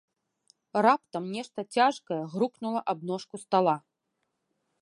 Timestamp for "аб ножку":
2.95-3.35